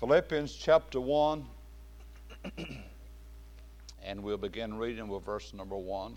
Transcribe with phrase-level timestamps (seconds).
[0.00, 1.44] Philippians chapter 1,
[4.04, 6.16] and we'll begin reading with verse number 1.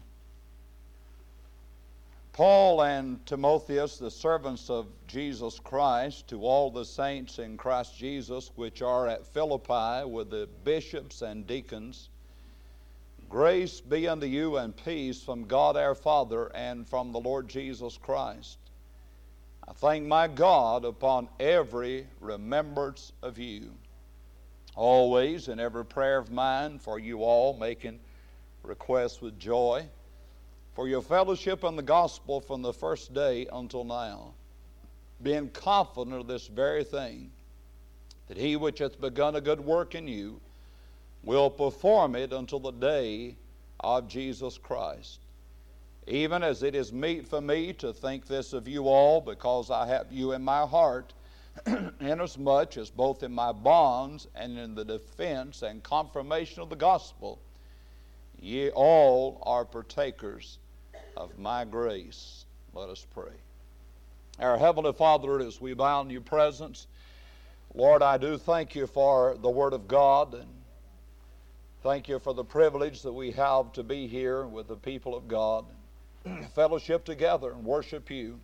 [2.31, 8.51] Paul and Timotheus, the servants of Jesus Christ, to all the saints in Christ Jesus
[8.53, 12.09] which are at Philippi with the bishops and deacons,
[13.29, 17.97] grace be unto you and peace from God our Father and from the Lord Jesus
[17.97, 18.59] Christ.
[19.71, 23.71] I thank my God upon every remembrance of you,
[24.75, 28.01] always in every prayer of mine for you all, making
[28.63, 29.85] requests with joy
[30.75, 34.33] for your fellowship in the gospel from the first day until now,
[35.23, 37.31] being confident of this very thing,
[38.27, 40.41] that he which hath begun a good work in you
[41.23, 43.37] will perform it until the day
[43.79, 45.19] of Jesus Christ.
[46.07, 49.87] Even as it is meet for me to think this of you all, because I
[49.87, 51.13] have you in my heart,
[51.99, 57.39] inasmuch as both in my bonds and in the defense and confirmation of the gospel,
[58.39, 60.57] ye all are partakers
[61.15, 62.45] of my grace.
[62.73, 63.33] Let us pray.
[64.39, 66.87] Our Heavenly Father, as we bow in your presence,
[67.75, 70.49] Lord, I do thank you for the Word of God and
[71.83, 75.27] thank you for the privilege that we have to be here with the people of
[75.27, 75.65] God,
[76.55, 78.39] fellowship together and worship you.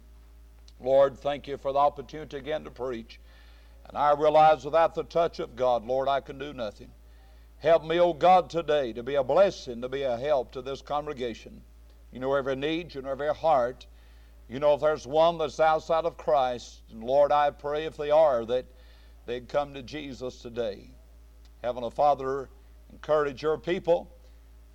[0.79, 3.19] Lord, thank you for the opportunity again to preach.
[3.87, 6.91] And I realize without the touch of God, Lord, I can do nothing.
[7.59, 10.81] Help me, O God, today to be a blessing, to be a help to this
[10.81, 11.61] congregation.
[12.11, 13.87] You know every need, you know every heart.
[14.47, 18.11] You know if there's one that's outside of Christ, and Lord, I pray if they
[18.11, 18.65] are, that
[19.25, 20.89] they'd come to Jesus today.
[21.63, 22.49] Heavenly Father,
[22.91, 24.09] encourage your people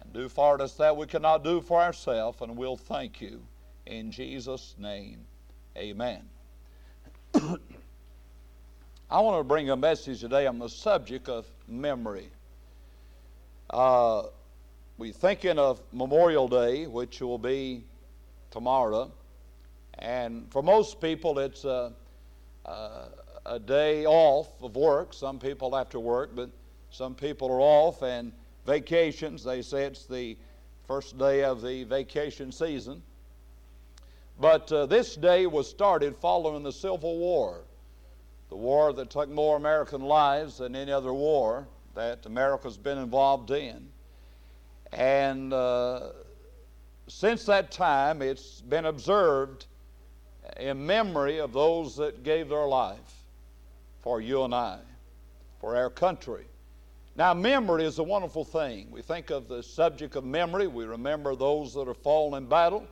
[0.03, 3.43] and do for us that we cannot do for ourselves, and we'll thank you.
[3.87, 5.25] In Jesus' name,
[5.77, 6.23] amen.
[7.35, 12.31] I want to bring a message today on the subject of memory.
[13.71, 14.25] Uh,
[14.99, 17.85] we're thinking of Memorial Day, which will be
[18.51, 19.11] tomorrow.
[19.99, 21.93] And for most people, it's a,
[22.65, 23.09] a,
[23.47, 25.15] a, day off of work.
[25.15, 26.51] Some people have to work, but
[26.91, 28.03] some people are off.
[28.03, 28.33] And
[28.67, 30.37] vacations, they say it's the
[30.87, 33.03] first day of the vacation season.
[34.41, 37.63] But uh, this day was started following the Civil War,
[38.49, 43.51] the war that took more American lives than any other war that America's been involved
[43.51, 43.89] in.
[44.93, 46.11] And uh,
[47.09, 49.67] since that time, it's been observed
[50.59, 52.99] in memory of those that gave their life
[54.01, 54.79] for you and I,
[55.61, 56.45] for our country.
[57.15, 58.91] Now, memory is a wonderful thing.
[58.91, 62.87] We think of the subject of memory, we remember those that are fallen in battle.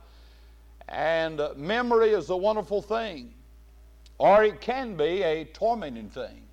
[0.89, 3.33] And uh, memory is a wonderful thing,
[4.17, 6.43] or it can be a tormenting thing.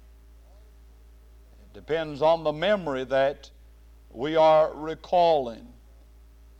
[1.61, 3.51] It depends on the memory that
[4.11, 5.67] we are recalling.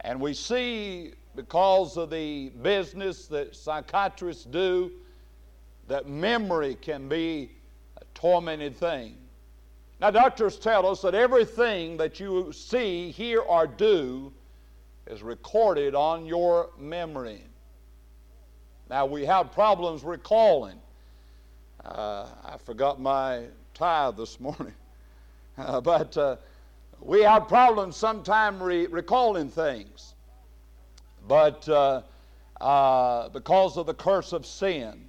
[0.01, 4.91] And we see, because of the business that psychiatrists do,
[5.87, 7.53] that memory can be
[7.97, 9.17] a tormented thing.
[10.01, 14.33] Now, doctors tell us that everything that you see, hear, or do
[15.09, 17.43] is recorded on your memory.
[18.89, 20.79] Now, we have problems recalling.
[21.85, 23.45] Uh, I forgot my
[23.75, 24.75] tie this morning.
[25.61, 26.37] Uh, but uh,
[27.01, 30.15] we have problems sometimes re- recalling things.
[31.27, 32.03] But uh,
[32.61, 35.08] uh, because of the curse of sin,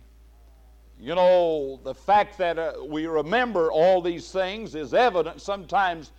[0.99, 6.11] you know, the fact that uh, we remember all these things is evident sometimes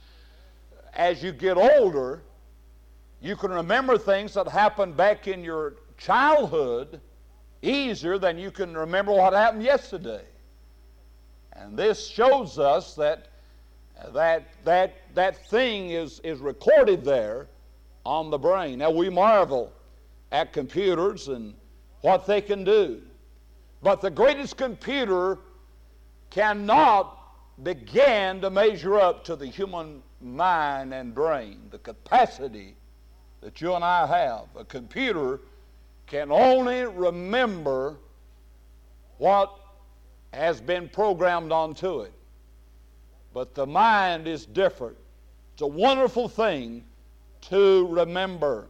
[0.94, 2.22] as you get older.
[3.20, 7.00] You can remember things that happened back in your childhood
[7.60, 10.24] easier than you can remember what happened yesterday.
[11.52, 13.26] And this shows us that
[14.14, 17.48] that, that, that thing is, is recorded there
[18.04, 18.78] on the brain.
[18.78, 19.72] Now, we marvel
[20.32, 21.54] at computers and
[22.00, 23.02] what they can do.
[23.82, 25.38] But the greatest computer
[26.30, 27.16] cannot
[27.62, 32.76] begin to measure up to the human mind and brain, the capacity
[33.40, 34.46] that you and I have.
[34.56, 35.40] A computer
[36.06, 37.96] can only remember
[39.18, 39.54] what
[40.32, 42.12] has been programmed onto it.
[43.32, 44.96] But the mind is different.
[45.54, 46.84] It's a wonderful thing
[47.42, 48.69] to remember.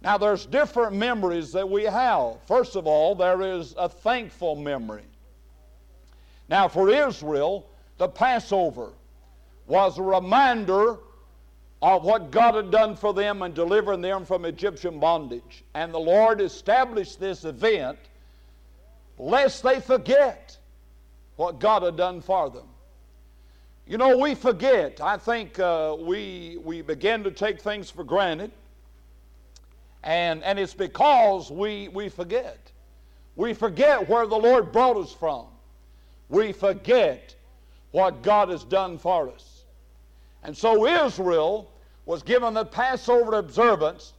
[0.00, 2.36] Now, there's different memories that we have.
[2.46, 5.04] First of all, there is a thankful memory.
[6.48, 7.68] Now, for Israel,
[7.98, 8.90] the Passover
[9.66, 10.98] was a reminder
[11.82, 15.64] of what God had done for them in delivering them from Egyptian bondage.
[15.74, 17.98] And the Lord established this event
[19.18, 20.56] lest they forget
[21.36, 22.66] what God had done for them.
[23.86, 25.00] You know, we forget.
[25.00, 28.50] I think uh, we, we begin to take things for granted.
[30.04, 32.70] And, and it's because we, we forget.
[33.36, 35.46] We forget where the Lord brought us from.
[36.28, 37.34] We forget
[37.90, 39.64] what God has done for us.
[40.42, 41.70] And so Israel
[42.06, 44.14] was given the Passover observance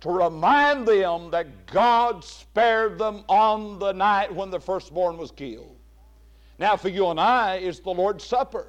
[0.00, 5.76] to remind them that God spared them on the night when the firstborn was killed.
[6.58, 8.66] Now, for you and I, it's the Lord's Supper.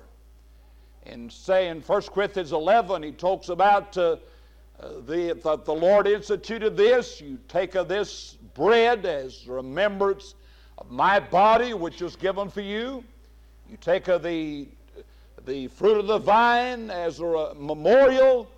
[1.05, 4.17] And say in 1 Corinthians 11, he talks about uh,
[4.81, 7.21] the, the, the Lord instituted this.
[7.21, 10.35] You take of this bread as remembrance
[10.77, 13.03] of my body, which was given for you.
[13.69, 14.67] You take of the,
[15.45, 18.49] the fruit of the vine as a memorial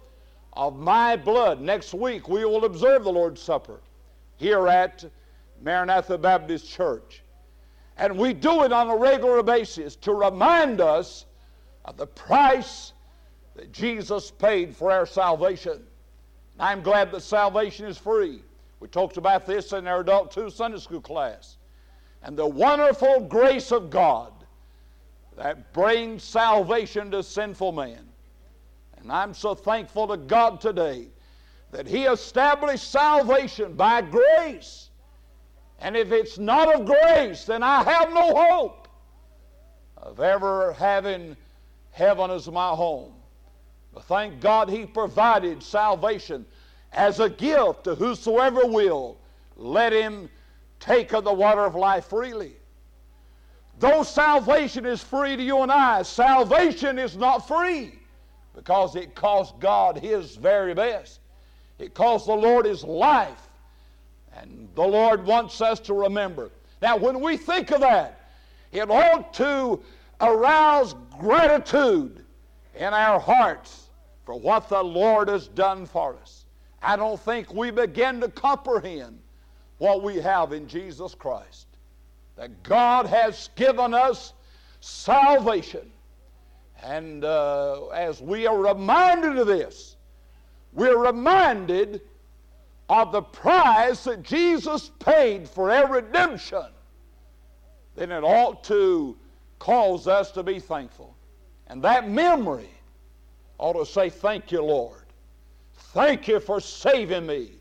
[0.53, 1.61] of my blood.
[1.61, 3.81] Next week, we will observe the Lord's Supper
[4.37, 5.03] here at
[5.61, 7.21] Maranatha Baptist Church.
[7.97, 11.25] And we do it on a regular basis to remind us
[11.85, 12.93] of the price
[13.55, 15.83] that Jesus paid for our salvation.
[16.59, 18.41] I'm glad that salvation is free.
[18.79, 21.57] We talked about this in our Adult 2 Sunday School class.
[22.21, 24.33] And the wonderful grace of God
[25.35, 28.07] that brings salvation to sinful man.
[28.97, 31.07] And I'm so thankful to God today
[31.71, 34.89] that He established salvation by grace.
[35.79, 38.87] And if it's not of grace, then I have no hope
[39.97, 41.35] of ever having
[41.91, 43.13] heaven as my home.
[43.93, 46.45] But thank God He provided salvation
[46.93, 49.17] as a gift to whosoever will.
[49.55, 50.29] Let him
[50.79, 52.53] take of the water of life freely.
[53.79, 57.99] Though salvation is free to you and I, salvation is not free
[58.55, 61.19] because it cost God His very best.
[61.79, 63.49] It cost the Lord His life.
[64.35, 66.51] And the Lord wants us to remember.
[66.81, 68.29] Now, when we think of that,
[68.71, 69.81] it ought to
[70.21, 72.23] arouse gratitude
[72.75, 73.82] in our hearts
[74.25, 76.45] for what the Lord has done for us.
[76.81, 79.19] I don't think we begin to comprehend
[79.77, 81.67] what we have in Jesus Christ.
[82.35, 84.33] That God has given us
[84.79, 85.91] salvation.
[86.81, 89.95] And uh, as we are reminded of this,
[90.73, 92.01] we're reminded
[92.89, 96.65] of the price that Jesus paid for our redemption.
[97.95, 99.15] Then it ought to
[99.59, 101.15] cause us to be thankful.
[101.67, 102.69] And that memory
[103.57, 105.03] ought to say, Thank you, Lord.
[105.75, 107.51] Thank you for saving me.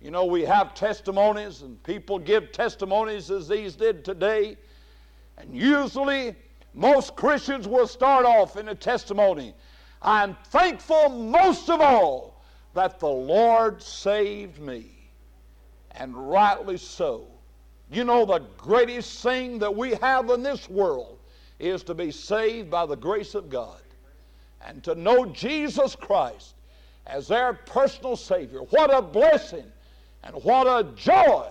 [0.00, 4.56] You know, we have testimonies, and people give testimonies as these did today.
[5.38, 6.34] And usually,
[6.74, 9.54] most Christians will start off in a testimony
[10.04, 12.44] I'm thankful most of all
[12.74, 14.90] that the Lord saved me.
[15.92, 17.26] And rightly so.
[17.90, 21.18] You know, the greatest thing that we have in this world
[21.58, 23.80] is to be saved by the grace of God
[24.64, 26.54] and to know Jesus Christ
[27.06, 28.60] as their personal Savior.
[28.60, 29.66] What a blessing
[30.22, 31.48] and what a joy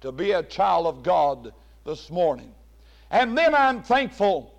[0.00, 1.52] to be a child of God
[1.84, 2.54] this morning.
[3.10, 4.54] And then I'm thankful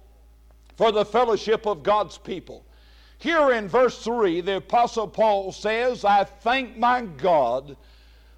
[0.75, 2.65] for the fellowship of God's people.
[3.19, 7.75] Here in verse 3, the Apostle Paul says, I thank my God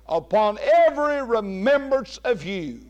[0.08, 0.58] upon
[0.88, 2.82] every remembrance of you,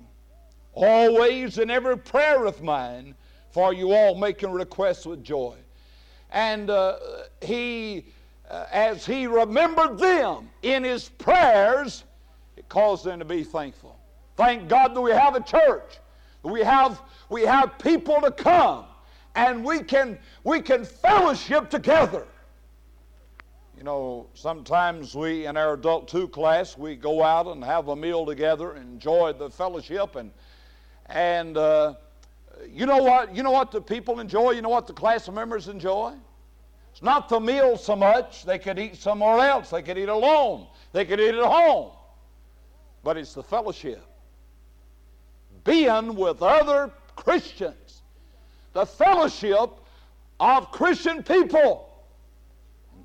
[0.74, 3.14] always in every prayer of mine
[3.52, 5.56] for you all making requests with joy.
[6.32, 6.98] And uh,
[7.42, 8.06] he,
[8.50, 12.04] uh, as he remembered them in his prayers,
[12.56, 13.98] it caused them to be thankful.
[14.38, 16.00] Thank God that we have a church.
[16.44, 18.86] We have, we have people to come
[19.36, 22.26] and we can, we can fellowship together.
[23.78, 27.96] You know, sometimes we, in our adult two class, we go out and have a
[27.96, 30.32] meal together, enjoy the fellowship, and,
[31.08, 31.96] and uh,
[32.70, 33.36] you know what?
[33.36, 34.52] You know what the people enjoy?
[34.52, 36.14] You know what the class members enjoy?
[36.92, 38.46] It's not the meal so much.
[38.46, 39.70] They could eat somewhere else.
[39.70, 40.68] They could eat alone.
[40.92, 41.92] They could eat at home.
[43.04, 44.06] But it's the fellowship.
[45.64, 48.02] Being with other Christians.
[48.74, 49.70] The fellowship
[50.40, 51.90] of Christian people.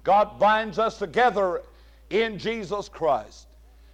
[0.03, 1.63] God binds us together
[2.11, 3.47] in Jesus Christ.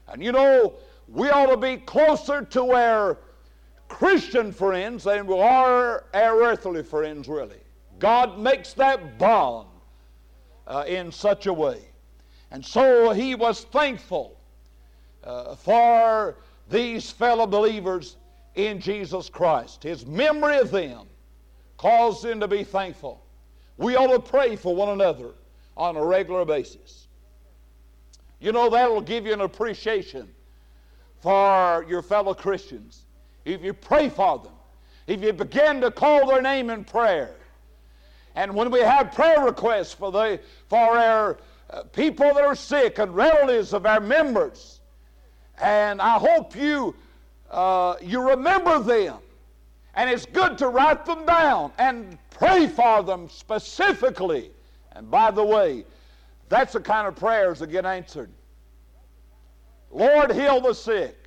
[0.09, 0.75] And you know,
[1.09, 3.19] we ought to be closer to our
[3.93, 7.61] Christian friends than we are our earthly friends, really.
[7.99, 9.69] God makes that bond
[10.67, 11.79] uh, in such a way.
[12.51, 14.41] And so he was thankful
[15.23, 16.37] uh, for
[16.71, 18.17] these fellow believers
[18.55, 19.83] in Jesus Christ.
[19.83, 21.07] His memory of them
[21.77, 23.23] caused him to be thankful.
[23.77, 25.33] We ought to pray for one another
[25.77, 27.09] on a regular basis.
[28.41, 30.29] You know, that'll give you an appreciation
[31.21, 33.03] for your fellow Christians
[33.45, 34.53] if you pray for them,
[35.07, 37.35] if you begin to call their name in prayer,
[38.35, 41.39] And when we have prayer requests for, the, for our
[41.71, 44.81] uh, people that are sick and relatives of our members,
[45.61, 46.95] and I hope you,
[47.51, 49.19] uh, you remember them.
[49.95, 54.51] And it's good to write them down and pray for them specifically.
[54.93, 55.85] And by the way,
[56.49, 58.31] that's the kind of prayers that get answered.
[59.91, 61.22] Lord, heal the sick.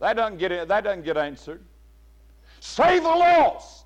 [0.00, 1.62] That doesn't get, that doesn't get answered.
[2.60, 3.84] Save the lost.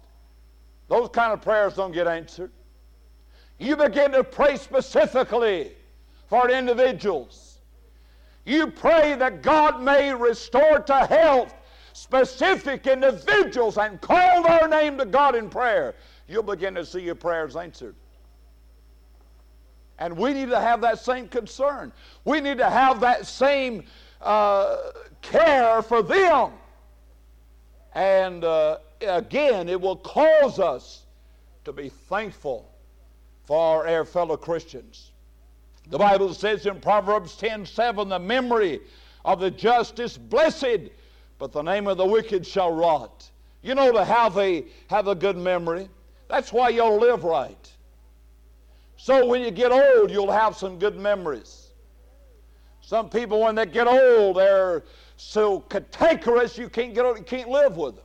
[0.88, 2.50] Those kind of prayers don't get answered.
[3.58, 5.72] You begin to pray specifically
[6.28, 7.60] for individuals.
[8.44, 11.54] You pray that God may restore to health
[11.92, 15.94] specific individuals and call their name to God in prayer.
[16.26, 17.94] You'll begin to see your prayers answered.
[19.98, 21.92] And we need to have that same concern.
[22.24, 23.84] We need to have that same
[24.22, 24.76] uh,
[25.20, 26.52] care for them.
[27.94, 31.02] And uh, again, it will cause us
[31.64, 32.70] to be thankful
[33.44, 35.10] for our fellow Christians.
[35.88, 38.80] The Bible says in Proverbs 10 7, the memory
[39.24, 40.90] of the just is blessed,
[41.38, 43.28] but the name of the wicked shall rot.
[43.62, 45.88] You know, to have a, have a good memory,
[46.28, 47.70] that's why you'll live right.
[48.96, 51.61] So when you get old, you'll have some good memories.
[52.92, 54.82] Some people, when they get old, they're
[55.16, 58.04] so cantankerous you can't get you can't live with them.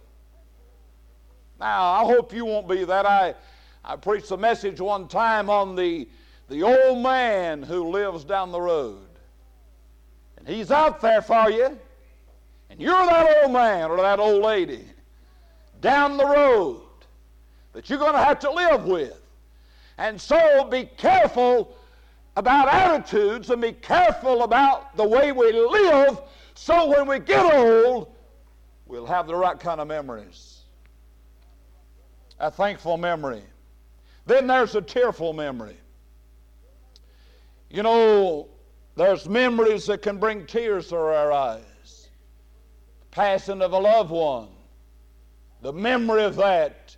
[1.60, 3.06] Now, I hope you won't be that.
[3.06, 3.36] I,
[3.84, 6.08] I preached a message one time on the,
[6.48, 9.10] the old man who lives down the road.
[10.38, 11.78] And he's out there for you.
[12.70, 14.86] And you're that old man or that old lady
[15.82, 16.80] down the road
[17.74, 19.20] that you're going to have to live with.
[19.98, 21.77] And so be careful
[22.38, 26.22] about attitudes and be careful about the way we live
[26.54, 28.14] so when we get old,
[28.86, 30.62] we'll have the right kind of memories.
[32.40, 33.42] A thankful memory.
[34.28, 35.78] Then there's a tearful memory.
[37.72, 38.50] You know,
[38.96, 42.10] there's memories that can bring tears to our eyes.
[43.00, 44.50] The passing of a loved one,
[45.62, 46.96] the memory of that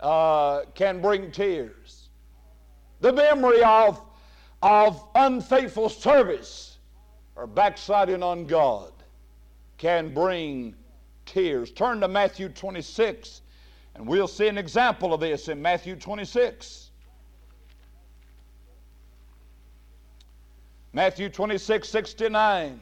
[0.00, 2.08] uh, can bring tears.
[3.00, 4.00] The memory of,
[4.66, 6.78] of unfaithful service
[7.36, 8.90] or backsliding on God
[9.78, 10.74] can bring
[11.24, 11.70] tears.
[11.70, 13.42] Turn to Matthew 26,
[13.94, 16.90] and we'll see an example of this in Matthew 26.
[20.92, 22.80] Matthew 26, 69.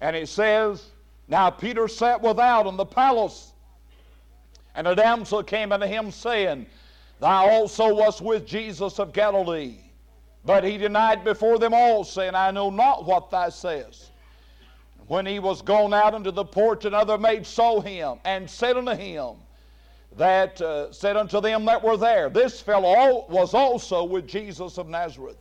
[0.00, 0.86] And it says,
[1.26, 3.54] Now Peter sat without in the palace,
[4.74, 6.66] and a damsel came unto him, saying,
[7.18, 9.78] Thou also wast with Jesus of Galilee.
[10.44, 14.10] But he denied before them all, saying, I know not what thou sayest.
[15.06, 18.94] When he was gone out into the porch, another maid saw him and said unto
[18.94, 19.34] him,
[20.16, 24.88] that uh, said unto them that were there, This fellow was also with Jesus of
[24.88, 25.36] Nazareth.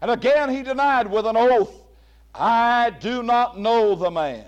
[0.00, 1.82] And again he denied with an oath,
[2.34, 4.44] I do not know the man.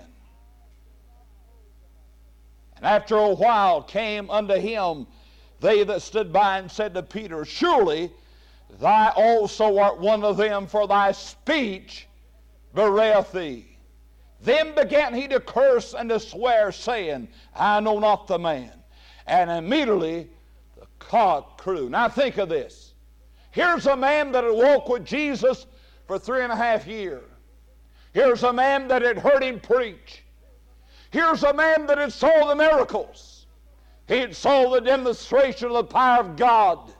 [2.81, 5.05] And after a while came unto him
[5.59, 8.11] they that stood by and said to Peter, Surely
[8.79, 12.07] thou also art one of them, for thy speech
[12.75, 13.77] bewrayeth thee.
[14.41, 18.73] Then began he to curse and to swear, saying, I know not the man.
[19.27, 20.27] And immediately
[20.75, 21.89] the cock crew.
[21.89, 22.95] Now think of this.
[23.51, 25.67] Here's a man that had walked with Jesus
[26.07, 27.23] for three and a half years.
[28.13, 30.23] Here's a man that had heard him preach.
[31.11, 33.45] Here's a man that had saw the miracles.
[34.07, 36.91] He had saw the demonstration of the power of God.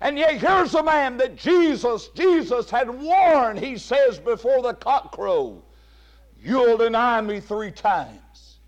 [0.00, 5.12] And yet here's a man that Jesus, Jesus had warned, he says, before the cock
[5.12, 5.62] crow,
[6.40, 8.58] you'll deny me three times.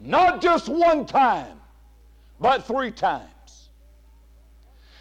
[0.00, 1.60] Not just one time,
[2.40, 3.70] but three times.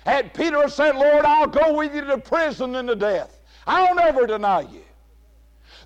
[0.06, 3.42] And Peter said, Lord, I'll go with you to prison and to death.
[3.66, 4.84] I'll never deny you.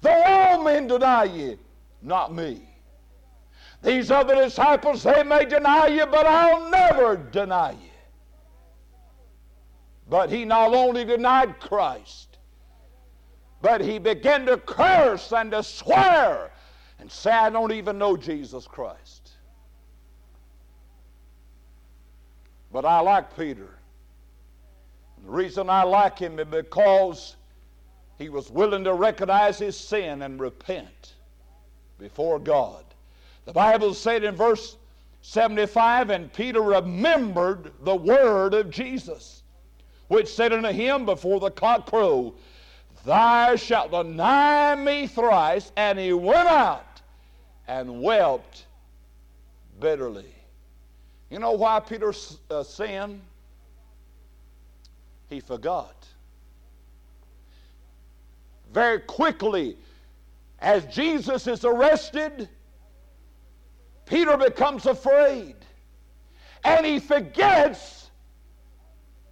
[0.01, 1.57] Though all men deny you,
[2.03, 2.62] not me.
[3.81, 7.89] These other disciples, they may deny you, but I'll never deny you.
[10.10, 12.38] But he not only denied Christ,
[13.62, 16.51] but he began to curse and to swear
[17.00, 19.31] and say, I don't even know Jesus Christ.
[22.72, 23.69] But I like Peter.
[25.24, 27.36] The reason I like him is because
[28.17, 31.12] he was willing to recognize his sin and repent
[32.00, 32.83] before God.
[33.45, 34.77] The Bible said in verse
[35.21, 39.43] 75, and Peter remembered the word of Jesus,
[40.07, 42.33] which said unto him before the cock crow,
[43.05, 45.71] Thou shalt deny me thrice.
[45.75, 47.01] And he went out
[47.67, 48.65] and wept
[49.79, 50.33] bitterly.
[51.29, 52.13] You know why Peter
[52.50, 53.21] uh, sinned?
[55.29, 55.95] He forgot.
[58.71, 59.77] Very quickly,
[60.63, 62.48] as Jesus is arrested,
[64.05, 65.55] Peter becomes afraid.
[66.63, 68.10] And he forgets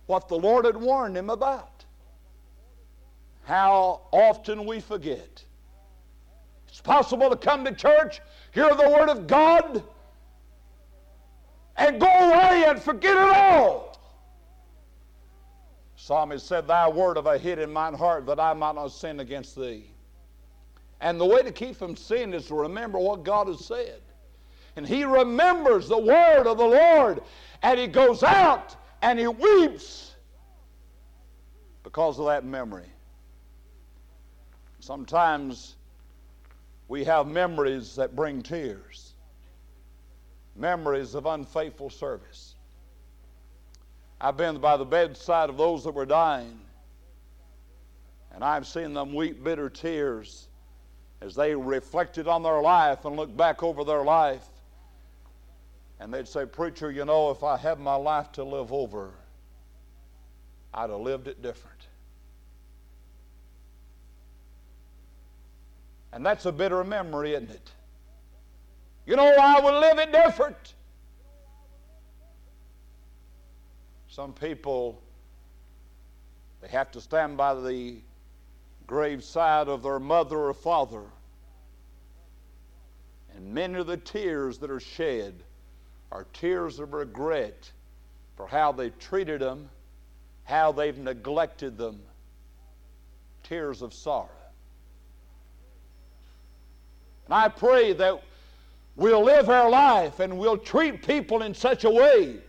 [0.08, 1.86] what the Lord had warned him about.
[3.46, 5.44] How often we forget.
[6.68, 8.20] It's possible to come to church,
[8.54, 9.82] hear the Word of God,
[11.78, 13.98] and go away and forget it all.
[15.96, 19.22] Psalmist said, Thy word have I hid in mine heart that I might not sin
[19.22, 19.92] against thee.
[21.02, 24.02] And the way to keep from sin is to remember what God has said.
[24.76, 27.22] And he remembers the word of the Lord,
[27.64, 30.14] and he goes out and he weeps
[31.84, 32.90] because of that memory.
[34.80, 35.76] Sometimes
[36.88, 39.14] we have memories that bring tears,
[40.56, 42.56] memories of unfaithful service.
[44.22, 46.60] I've been by the bedside of those that were dying,
[48.32, 50.48] and I've seen them weep bitter tears
[51.22, 54.46] as they reflected on their life and looked back over their life.
[56.00, 59.12] And they'd say, Preacher, you know, if I had my life to live over,
[60.74, 61.78] I'd have lived it different.
[66.12, 67.72] And that's a bitter memory, isn't it?
[69.06, 70.74] You know, I would live it different.
[74.08, 75.02] Some people,
[76.62, 78.02] they have to stand by the
[78.92, 81.04] graveside of their mother or father.
[83.34, 85.34] And many of the tears that are shed
[86.12, 87.72] are tears of regret
[88.36, 89.70] for how they've treated them,
[90.44, 92.02] how they've neglected them,
[93.44, 94.28] tears of sorrow.
[97.28, 98.22] And I pray that
[98.98, 102.40] we'll live our life and we'll treat people in such a way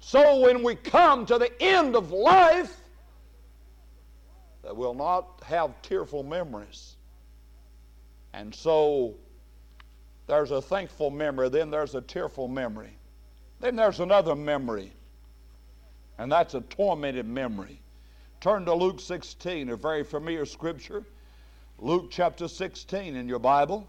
[0.00, 2.82] so when we come to the end of life
[4.66, 6.96] that we'll not have tearful memories.
[8.32, 9.14] And so
[10.26, 12.98] there's a thankful memory, then there's a tearful memory.
[13.60, 14.92] Then there's another memory,
[16.18, 17.80] and that's a tormented memory.
[18.40, 21.04] Turn to Luke 16, a very familiar scripture.
[21.78, 23.86] Luke chapter 16 in your Bible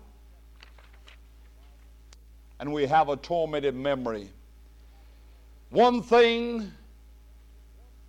[2.60, 4.30] and we have a tormented memory.
[5.70, 6.72] One thing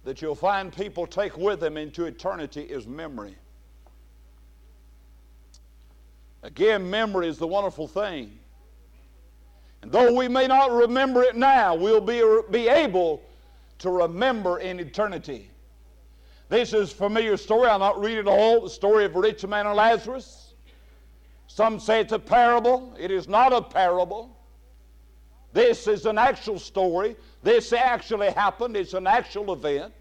[0.08, 3.36] that you'll find people take with them into eternity is memory.
[6.42, 8.38] Again, memory is the wonderful thing.
[9.82, 13.22] And though we may not remember it now, we'll be, be able
[13.80, 15.50] to remember in eternity.
[16.48, 17.68] This is a familiar story.
[17.68, 18.62] I'll not read it all.
[18.62, 20.54] The story of a rich man and Lazarus.
[21.48, 22.96] Some say it's a parable.
[22.98, 24.34] It is not a parable.
[25.52, 27.14] This is an actual story.
[27.42, 28.74] This actually happened.
[28.74, 29.92] It's an actual event.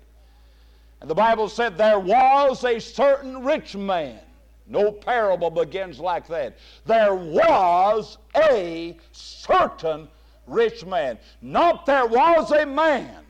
[1.02, 4.20] And the Bible said there was a certain rich man.
[4.68, 6.58] No parable begins like that.
[6.86, 10.08] There was a certain
[10.46, 11.20] rich man.
[11.42, 13.24] Not there was a man.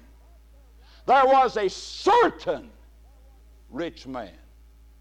[1.06, 2.70] There was a certain
[3.70, 4.34] rich man,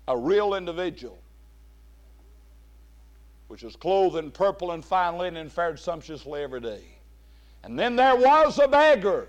[0.09, 1.18] a real individual,
[3.48, 6.85] which was clothed in purple and fine linen and fared sumptuously every day.
[7.64, 9.29] And then there was a beggar.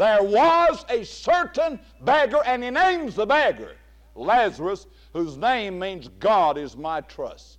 [0.00, 3.76] There was a certain beggar, and he names the beggar
[4.14, 7.58] Lazarus, whose name means God is my trust.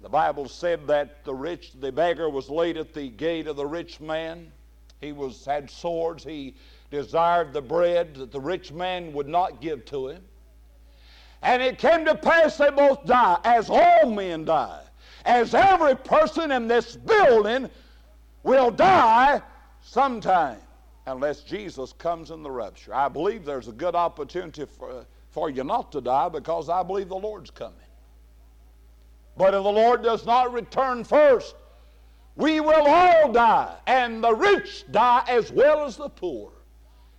[0.00, 3.66] The Bible said that the rich, the beggar was laid at the gate of the
[3.66, 4.50] rich man.
[5.02, 6.24] He was had swords.
[6.24, 6.54] He
[6.90, 10.24] desired the bread that the rich man would not give to him.
[11.42, 14.84] And it came to pass they both die, as all men die,
[15.26, 17.68] as every person in this building
[18.42, 19.42] will die
[19.90, 20.60] sometime
[21.06, 22.94] unless Jesus comes in the rapture.
[22.94, 27.08] I believe there's a good opportunity for, for you not to die because I believe
[27.08, 27.74] the Lord's coming.
[29.36, 31.56] But if the Lord does not return first,
[32.36, 36.52] we will all die, and the rich die as well as the poor.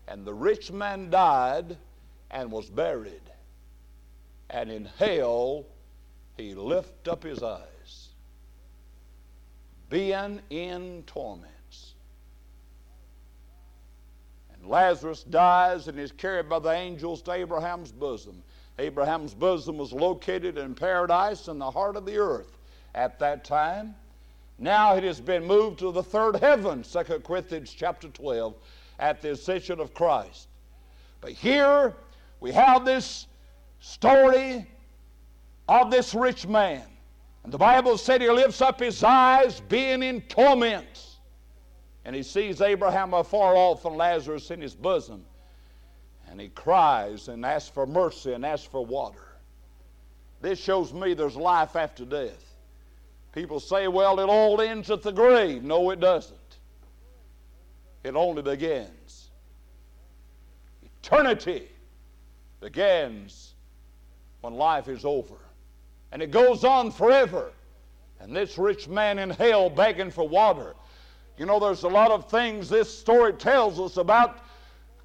[0.07, 1.77] And the rich man died
[2.31, 3.21] and was buried.
[4.49, 5.65] And in hell
[6.37, 8.09] he lifted up his eyes
[9.89, 11.51] being in torments.
[14.50, 18.41] And Lazarus dies and is carried by the angels to Abraham's bosom.
[18.79, 22.57] Abraham's bosom was located in paradise in the heart of the earth
[22.95, 23.95] at that time.
[24.57, 28.55] Now it has been moved to the third heaven, 2 Corinthians chapter 12,
[28.99, 30.47] at the ascension of Christ.
[31.19, 31.93] But here
[32.39, 33.27] we have this
[33.79, 34.67] story
[35.67, 36.83] of this rich man.
[37.43, 41.10] And the Bible said he lifts up his eyes, being in torments.
[42.05, 45.23] And he sees Abraham afar off and Lazarus in his bosom.
[46.29, 49.27] And he cries and asks for mercy and asks for water.
[50.41, 52.55] This shows me there's life after death.
[53.33, 55.63] People say, well, it all ends at the grave.
[55.63, 56.37] No, it doesn't.
[58.03, 59.29] It only begins.
[61.03, 61.67] Eternity
[62.59, 63.53] begins
[64.41, 65.35] when life is over.
[66.11, 67.51] And it goes on forever.
[68.19, 70.73] And this rich man in hell begging for water.
[71.37, 74.39] You know, there's a lot of things this story tells us about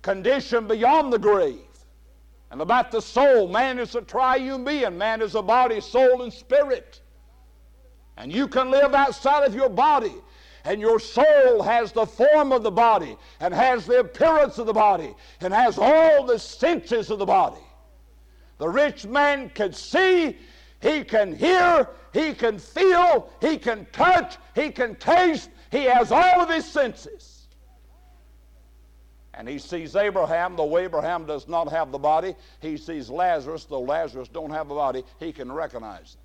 [0.02, 1.60] condition beyond the grave
[2.50, 3.48] and about the soul.
[3.48, 7.00] Man is a triune being, man is a body, soul, and spirit.
[8.16, 10.14] And you can live outside of your body.
[10.64, 14.72] And your soul has the form of the body, and has the appearance of the
[14.72, 17.62] body, and has all the senses of the body.
[18.58, 20.36] The rich man can see,
[20.80, 26.40] he can hear, he can feel, he can touch, he can taste, he has all
[26.40, 27.46] of his senses.
[29.34, 32.34] And he sees Abraham, though Abraham does not have the body.
[32.60, 35.04] He sees Lazarus, though Lazarus don't have a body.
[35.20, 36.22] He can recognize them.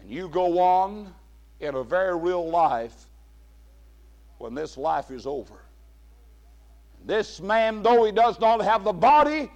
[0.00, 1.12] And you go on
[1.58, 3.06] in a very real life
[4.38, 5.56] when this life is over.
[7.04, 9.50] This man, though he does not have the body,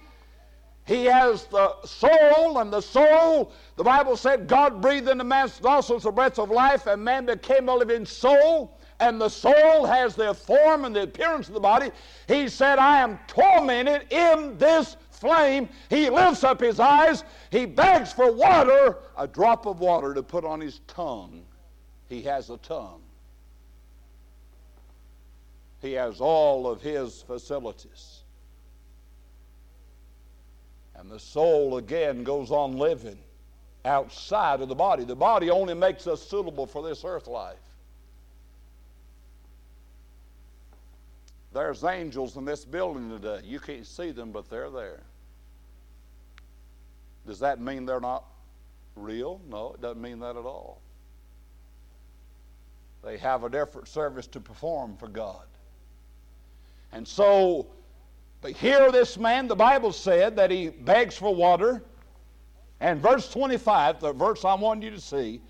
[0.85, 6.03] he has the soul, and the soul, the Bible said, God breathed into man's nostrils
[6.03, 10.33] the breath of life, and man became a living soul, and the soul has the
[10.33, 11.89] form and the appearance of the body.
[12.27, 15.69] He said, I am tormented in this flame.
[15.89, 17.23] He lifts up his eyes.
[17.49, 21.43] He begs for water, a drop of water to put on his tongue.
[22.07, 23.01] He has a tongue.
[25.81, 28.21] He has all of his facilities.
[30.97, 33.17] And the soul again goes on living
[33.83, 35.03] outside of the body.
[35.03, 37.57] The body only makes us suitable for this earth life.
[41.53, 43.39] There's angels in this building today.
[43.45, 45.01] You can't see them, but they're there.
[47.25, 48.25] Does that mean they're not
[48.95, 49.39] real?
[49.49, 50.81] No, it doesn't mean that at all.
[53.03, 55.45] They have a different service to perform for God.
[56.91, 57.67] And so,
[58.45, 61.81] but here this man, the Bible said that he begs for water.
[62.79, 65.41] And verse 25, the verse I want you to see,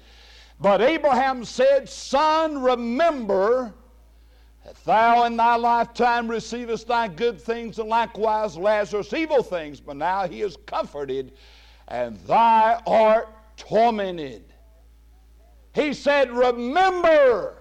[0.61, 3.73] but Abraham said, Son, remember
[4.63, 9.97] that thou in thy lifetime receivest thy good things, and likewise Lazarus evil things, but
[9.97, 11.33] now he is comforted
[11.89, 13.27] and thou art
[13.57, 14.45] tormented.
[15.73, 17.57] He said, Remember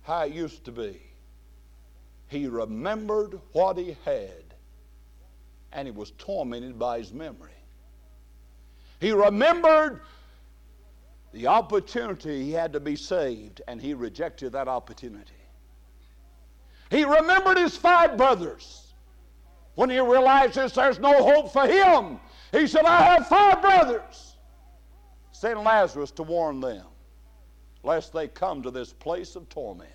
[0.00, 1.05] how it used to be.
[2.28, 4.54] He remembered what he had,
[5.72, 7.50] and he was tormented by his memory.
[9.00, 10.00] He remembered
[11.32, 15.32] the opportunity he had to be saved, and he rejected that opportunity.
[16.90, 18.86] He remembered his five brothers
[19.76, 22.18] when he realizes there's no hope for him,
[22.50, 24.36] he said, I have five brothers.
[25.32, 26.86] Send Lazarus to warn them,
[27.82, 29.90] lest they come to this place of torment.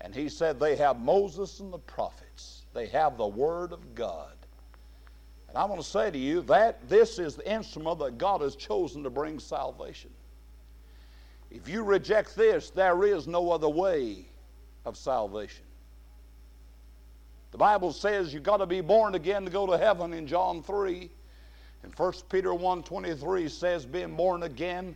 [0.00, 4.32] And he said, They have Moses and the prophets, they have the Word of God.
[5.48, 8.54] And I want to say to you that this is the instrument that God has
[8.54, 10.10] chosen to bring salvation.
[11.50, 14.26] If you reject this, there is no other way
[14.84, 15.64] of salvation.
[17.50, 20.62] The Bible says you've got to be born again to go to heaven in John
[20.62, 21.10] 3.
[21.82, 24.94] And 1 Peter 1.23 says, being born again,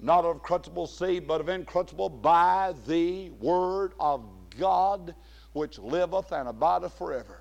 [0.00, 4.22] not of corruptible seed, but of incorruptible, by the word of
[4.58, 5.14] God,
[5.52, 7.40] which liveth and abideth forever.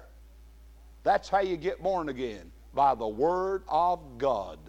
[1.03, 4.59] That's how you get born again, by the word of God.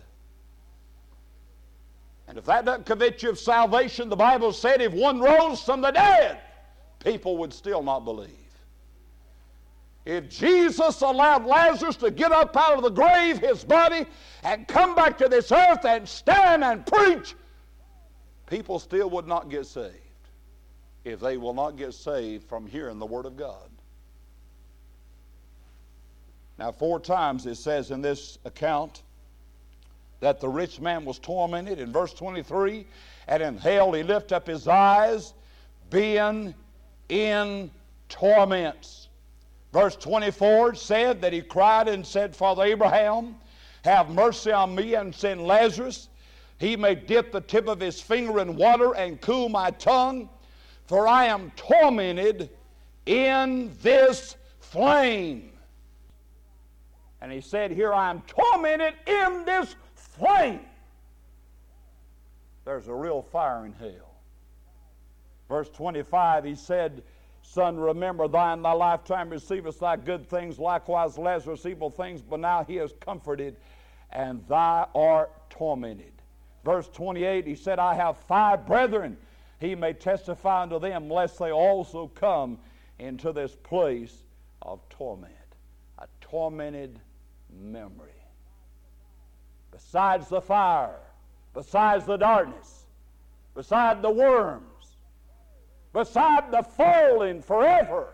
[2.26, 5.80] And if that doesn't convince you of salvation, the Bible said if one rose from
[5.80, 6.40] the dead,
[7.02, 8.30] people would still not believe.
[10.07, 14.07] If Jesus allowed Lazarus to get up out of the grave, his body,
[14.42, 17.35] and come back to this earth and stand and preach,
[18.46, 20.04] people still would not get saved
[21.05, 23.69] if they will not get saved from hearing the Word of God.
[26.59, 29.03] Now, four times it says in this account
[30.21, 31.79] that the rich man was tormented.
[31.79, 32.87] In verse 23,
[33.29, 35.35] and in hell he lifted up his eyes,
[35.90, 36.55] being
[37.09, 37.71] in
[38.09, 39.09] torments.
[39.73, 43.35] Verse 24 said that he cried and said, Father Abraham,
[43.85, 46.09] have mercy on me and send Lazarus.
[46.59, 50.29] He may dip the tip of his finger in water and cool my tongue,
[50.87, 52.51] for I am tormented
[53.07, 55.51] in this flame.
[57.20, 60.61] And he said, Here I am tormented in this flame.
[62.64, 64.14] There's a real fire in hell.
[65.49, 67.03] Verse 25, he said,
[67.42, 72.64] Son, remember thine thy lifetime receivest thy good things, likewise Lazarus evil things, but now
[72.64, 73.57] he is comforted,
[74.11, 76.12] and thou art tormented.
[76.64, 79.18] Verse 28, he said, I have five brethren.
[79.61, 82.59] He may testify unto them, lest they also come
[82.99, 84.25] into this place
[84.62, 85.33] of torment.
[85.99, 87.01] A tormented
[87.51, 88.11] memory.
[89.71, 91.01] Besides the fire,
[91.53, 92.87] besides the darkness,
[93.55, 94.97] beside the worms,
[95.93, 98.12] beside the falling forever,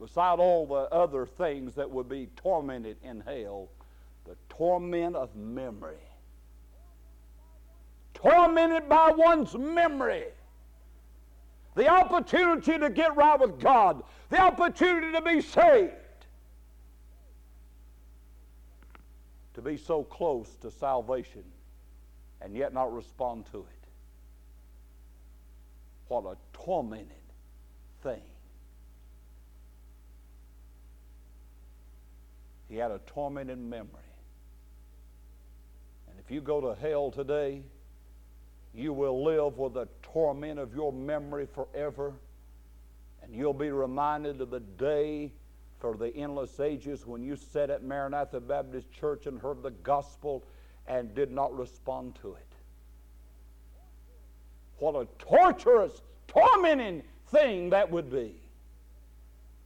[0.00, 3.68] beside all the other things that would be tormented in hell,
[4.24, 5.96] the torment of memory.
[8.22, 10.26] Tormented by one's memory.
[11.74, 15.92] The opportunity to get right with God, the opportunity to be saved,
[19.54, 21.44] to be so close to salvation
[22.40, 23.88] and yet not respond to it.
[26.08, 27.08] What a tormented
[28.02, 28.22] thing.
[32.68, 33.88] He had a tormented memory.
[36.08, 37.62] And if you go to hell today,
[38.74, 42.12] you will live with the torment of your memory forever.
[43.22, 45.32] And you'll be reminded of the day
[45.78, 50.44] for the endless ages when you sat at Maranatha Baptist Church and heard the gospel
[50.86, 52.46] and did not respond to it.
[54.78, 58.34] What a torturous, tormenting thing that would be.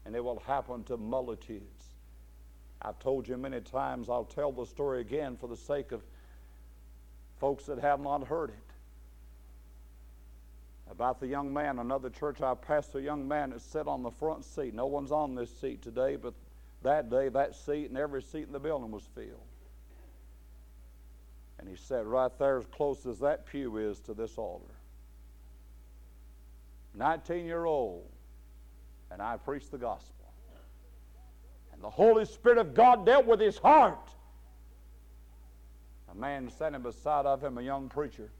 [0.04, 1.84] And it will happen to multitudes.
[2.82, 6.02] I've told you many times, I'll tell the story again for the sake of
[7.40, 8.65] folks that have not heard it.
[10.90, 14.10] About the young man, another church I passed, a young man that sat on the
[14.10, 14.72] front seat.
[14.72, 16.32] No one's on this seat today, but
[16.82, 19.40] that day, that seat and every seat in the building was filled.
[21.58, 24.74] And he sat right there as close as that pew is to this altar.
[26.94, 28.06] 19 year old,
[29.10, 30.12] and I preached the gospel.
[31.72, 34.10] And the Holy Spirit of God dealt with his heart.
[36.10, 38.30] A man standing beside of him, a young preacher.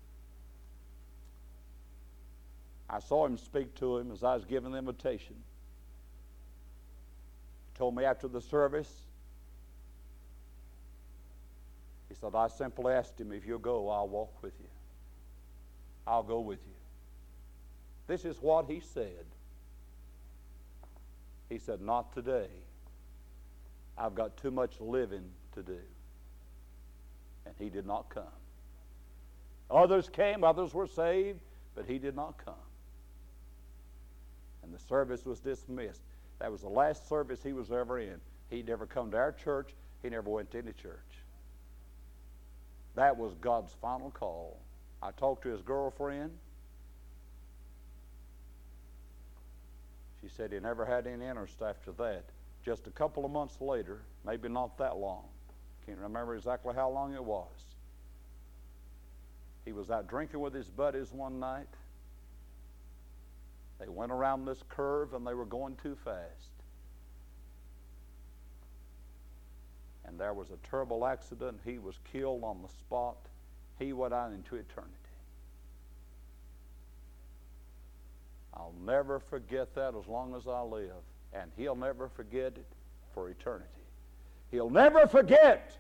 [2.89, 5.35] I saw him speak to him as I was giving the invitation.
[7.73, 8.91] He told me after the service,
[12.09, 14.69] he said, I simply asked him, if you'll go, I'll walk with you.
[16.07, 16.75] I'll go with you.
[18.07, 19.27] This is what he said.
[21.49, 22.49] He said, Not today.
[23.99, 25.79] I've got too much living to do.
[27.47, 28.25] And he did not come.
[29.71, 31.41] Others came, others were saved,
[31.75, 32.55] but he did not come.
[34.67, 36.03] And the service was dismissed.
[36.41, 38.21] That was the last service he was ever in.
[38.51, 39.71] He never come to our church.
[40.03, 40.99] He never went to any church.
[42.97, 44.59] That was God's final call.
[45.03, 46.33] I talked to his girlfriend.
[50.21, 52.25] She said he never had any interest after that.
[52.65, 55.23] Just a couple of months later, maybe not that long,
[55.87, 57.47] can't remember exactly how long it was.
[59.65, 61.69] He was out drinking with his buddies one night.
[63.79, 66.51] They went around this curve and they were going too fast.
[70.07, 71.61] And there was a terrible accident.
[71.65, 73.17] He was killed on the spot.
[73.79, 74.93] He went out into eternity.
[78.55, 80.93] I'll never forget that as long as I live.
[81.33, 82.67] And he'll never forget it
[83.13, 83.69] for eternity.
[84.51, 85.77] He'll never forget.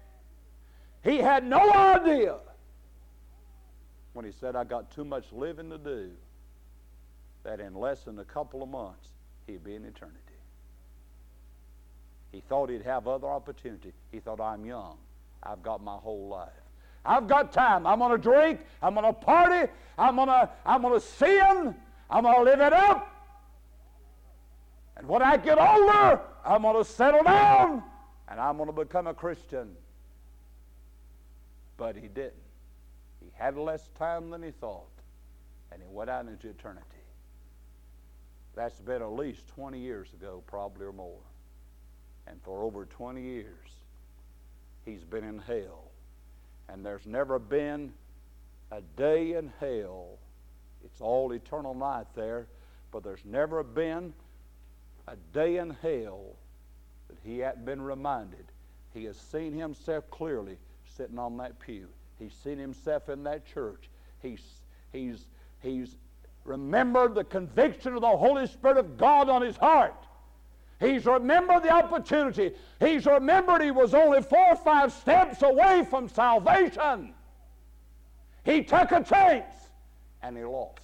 [1.02, 2.36] He had no idea
[4.12, 6.10] when he said, I got too much living to do,
[7.46, 9.08] that in less than a couple of months,
[9.46, 10.18] he'd be in eternity.
[12.32, 13.92] He thought he'd have other opportunity.
[14.10, 14.98] He thought, I'm young.
[15.44, 16.50] I've got my whole life.
[17.04, 17.86] I've got time.
[17.86, 18.60] I'm going to drink.
[18.82, 19.70] I'm going to party.
[19.96, 21.74] I'm going to I'm going to sin.
[22.10, 23.12] I'm going to live it up.
[24.96, 27.84] And when I get older, I'm going to settle down
[28.28, 29.70] and I'm going to become a Christian.
[31.76, 32.32] But he didn't.
[33.20, 34.88] He had less time than he thought,
[35.70, 36.86] and he went out into eternity.
[38.56, 41.20] That's been at least 20 years ago, probably or more.
[42.26, 43.68] And for over 20 years,
[44.84, 45.90] he's been in hell.
[46.68, 47.92] And there's never been
[48.72, 50.18] a day in hell
[50.86, 52.46] it's all eternal night there,
[52.92, 54.14] but there's never been
[55.08, 56.36] a day in hell
[57.08, 58.44] that he hadn't been reminded.
[58.94, 60.58] He has seen himself clearly
[60.96, 61.88] sitting on that pew.
[62.18, 63.90] He's seen himself in that church.
[64.22, 64.42] He's,
[64.92, 65.26] he's,
[65.60, 65.96] he's
[66.46, 69.94] remembered the conviction of the Holy Spirit of God on his heart.
[70.78, 72.52] He's remembered the opportunity.
[72.80, 77.14] He's remembered he was only four or five steps away from salvation.
[78.44, 79.54] He took a chance
[80.22, 80.80] and he lost.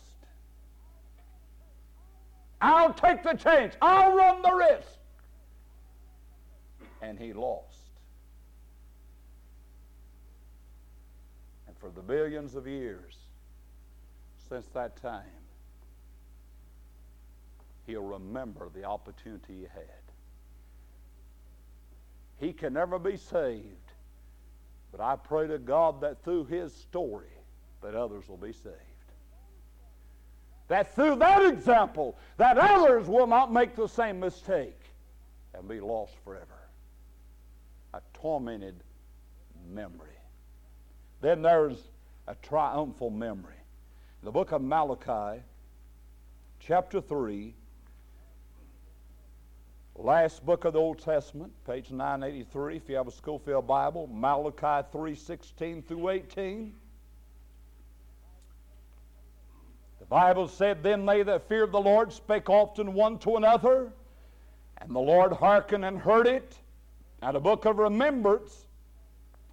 [2.60, 3.74] I'll take the chance.
[3.82, 4.98] I'll run the risk.
[7.02, 7.66] And he lost.
[11.66, 13.16] And for the billions of years
[14.48, 15.41] since that time,
[17.86, 20.02] he'll remember the opportunity he had.
[22.38, 23.92] He can never be saved,
[24.90, 27.30] but I pray to God that through his story
[27.82, 28.76] that others will be saved.
[30.68, 34.80] That through that example, that others will not make the same mistake
[35.54, 36.46] and be lost forever.
[37.94, 38.82] A tormented
[39.70, 40.08] memory.
[41.20, 41.90] Then there's
[42.26, 43.54] a triumphal memory.
[44.22, 45.42] In the book of Malachi,
[46.60, 47.54] chapter 3,
[50.02, 54.86] last book of the Old Testament, page 983, if you have a Scofield Bible, Malachi
[54.92, 56.74] 3:16 through 18.
[60.00, 63.92] The Bible said, Then they that feared the Lord spake often one to another,
[64.78, 66.58] and the Lord hearkened and heard it.
[67.22, 68.66] And a book of remembrance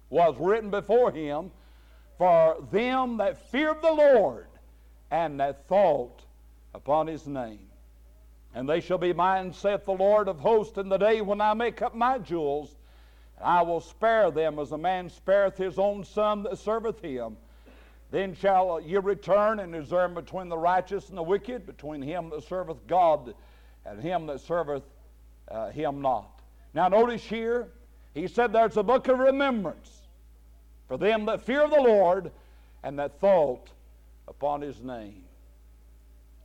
[0.08, 1.52] was written before him
[2.18, 4.48] for them that feared the Lord
[5.12, 6.24] and that thought
[6.74, 7.69] upon his name.
[8.54, 11.54] And they shall be mine, saith the Lord of hosts, in the day when I
[11.54, 12.74] make up my jewels.
[13.38, 17.36] And I will spare them as a man spareth his own son that serveth him.
[18.10, 22.42] Then shall ye return and discern between the righteous and the wicked, between him that
[22.42, 23.34] serveth God
[23.86, 24.82] and him that serveth
[25.48, 26.40] uh, him not.
[26.74, 27.68] Now, notice here,
[28.14, 30.00] he said there's a book of remembrance
[30.88, 32.32] for them that fear the Lord
[32.82, 33.68] and that thought
[34.26, 35.22] upon his name.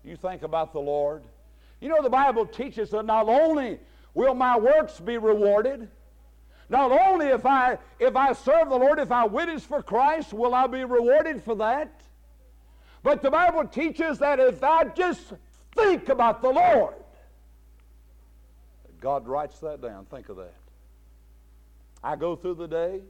[0.03, 1.23] You think about the Lord.
[1.79, 3.79] You know, the Bible teaches that not only
[4.13, 5.89] will my works be rewarded,
[6.69, 10.55] not only if I if I serve the Lord, if I witness for Christ, will
[10.55, 12.01] I be rewarded for that?
[13.03, 15.33] But the Bible teaches that if I just
[15.75, 16.95] think about the Lord,
[18.99, 20.05] God writes that down.
[20.05, 20.55] Think of that.
[22.03, 23.01] I go through the day,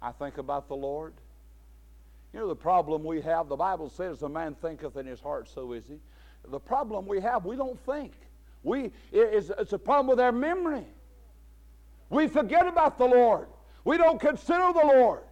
[0.00, 1.14] I think about the Lord.
[2.32, 5.48] You know the problem we have, the Bible says, a man thinketh in his heart,
[5.48, 5.98] so is he.
[6.50, 8.12] The problem we have, we don't think.
[8.62, 10.86] We, it's, it's a problem with our memory.
[12.10, 13.48] We forget about the Lord.
[13.84, 15.22] We don't consider the Lord.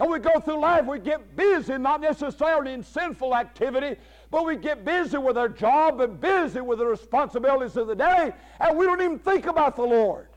[0.00, 3.96] And we go through life, we get busy, not necessarily in sinful activity,
[4.30, 8.32] but we get busy with our job and busy with the responsibilities of the day,
[8.58, 10.28] and we don't even think about the Lord.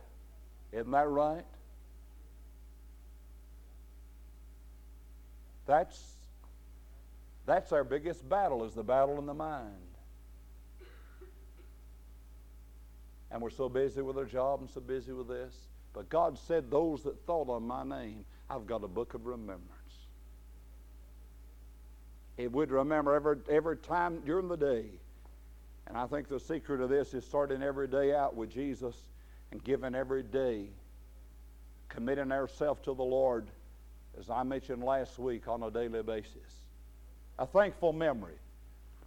[0.71, 1.45] Isn't that right?
[5.65, 6.14] That's,
[7.45, 9.75] that's our biggest battle, is the battle in the mind.
[13.35, 15.53] and we're so busy with our job and so busy with this.
[15.91, 19.71] But God said, Those that thought on my name, I've got a book of remembrance.
[22.37, 24.85] It would remember every, every time during the day.
[25.87, 28.95] And I think the secret of this is starting every day out with Jesus
[29.51, 30.67] and giving every day,
[31.89, 33.47] committing ourselves to the Lord,
[34.17, 36.64] as I mentioned last week, on a daily basis.
[37.37, 38.35] A thankful memory.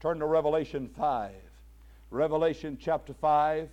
[0.00, 1.32] Turn to Revelation 5.
[2.10, 3.68] Revelation chapter 5.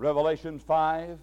[0.00, 1.18] Revelation 5,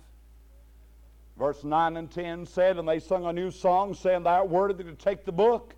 [1.36, 4.84] verse 9 and 10 said, And they sung a new song, saying, Thou art worthy
[4.84, 5.74] to take the book,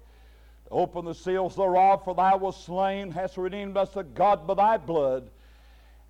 [0.65, 4.56] to open the seals thereof, for thou wast slain, hast redeemed us to God by
[4.56, 5.30] thy blood,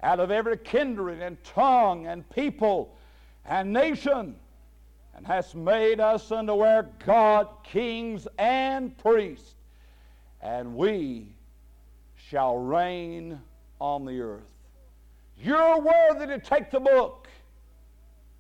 [0.02, 2.98] out of every kindred and tongue and people
[3.46, 4.36] and nation,
[5.16, 9.56] and hast made us unto our God kings and priests,
[10.42, 11.28] and we
[12.16, 13.40] shall reign
[13.80, 14.52] on the earth.
[15.42, 17.28] You're worthy to take the book.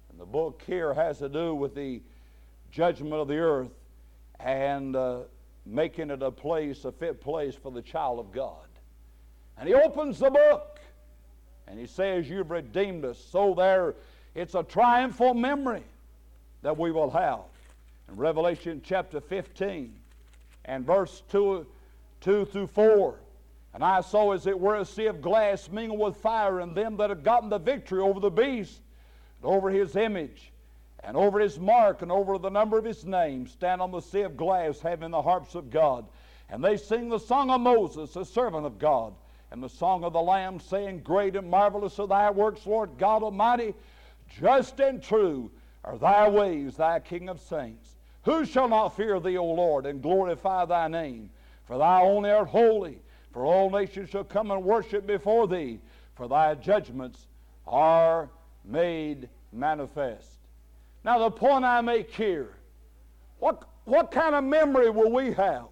[0.09, 2.01] And the book here has to do with the
[2.71, 3.71] judgment of the earth
[4.39, 5.19] and uh,
[5.65, 8.67] making it a place, a fit place for the child of God.
[9.57, 10.79] And he opens the book
[11.67, 13.17] and he says, You've redeemed us.
[13.31, 13.95] So there,
[14.35, 15.83] it's a triumphal memory
[16.61, 17.41] that we will have.
[18.07, 19.93] In Revelation chapter 15
[20.65, 21.65] and verse 2,
[22.21, 23.15] 2 through 4.
[23.73, 26.97] And I saw as it were a sea of glass mingled with fire, and them
[26.97, 28.81] that had gotten the victory over the beast,
[29.41, 30.51] and over his image,
[31.03, 34.21] and over his mark, and over the number of his name, stand on the sea
[34.21, 36.05] of glass, having the harps of God.
[36.49, 39.13] And they sing the song of Moses, the servant of God,
[39.51, 43.21] and the song of the Lamb, saying, Great and marvelous are thy works, Lord God
[43.23, 43.75] Almighty.
[44.39, 45.51] Just and true
[45.83, 47.95] are thy ways, thy King of saints.
[48.23, 51.29] Who shall not fear thee, O Lord, and glorify thy name?
[51.65, 52.99] For thou only art holy.
[53.31, 55.79] For all nations shall come and worship before thee,
[56.15, 57.27] for thy judgments
[57.67, 58.29] are
[58.65, 60.27] made manifest.
[61.03, 62.55] Now, the point I make here
[63.39, 65.67] what, what kind of memory will we have?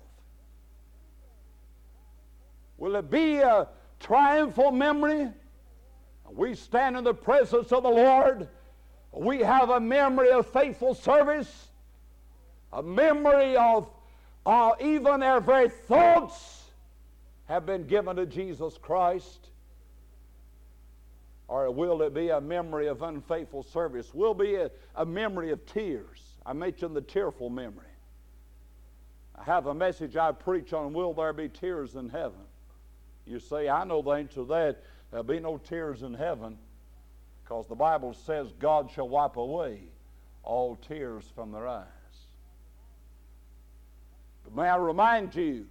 [2.78, 3.68] Will it be a
[4.00, 5.30] triumphal memory?
[6.32, 8.48] We stand in the presence of the Lord.
[9.18, 11.70] We have a memory of faithful service,
[12.72, 13.90] a memory of
[14.46, 16.64] uh, even our very thoughts
[17.46, 19.48] have been given to Jesus Christ.
[21.48, 24.14] Or will it be a memory of unfaithful service?
[24.14, 26.22] Will be a, a memory of tears.
[26.46, 27.86] I mentioned the tearful memory.
[29.36, 32.40] I have a message I preach on Will there be tears in heaven?
[33.26, 34.84] You say, I know the answer to that.
[35.10, 36.58] There'll be no tears in heaven
[37.48, 39.80] because the Bible says God shall wipe away
[40.44, 41.86] all tears from their eyes.
[44.44, 45.66] But may I remind you,